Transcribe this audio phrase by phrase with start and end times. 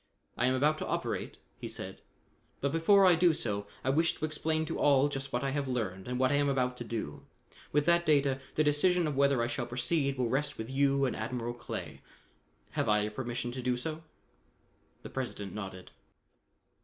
[0.35, 2.01] "I am about to operate," he said,
[2.59, 5.67] "but before I do so, I wish to explain to all just what I have
[5.67, 7.27] learned and what I am about to do.
[7.71, 11.15] With that data, the decision of whether I shall proceed will rest with you and
[11.15, 12.01] Admiral Clay.
[12.71, 14.01] Have I your permission to do so?"
[15.03, 15.91] The President nodded.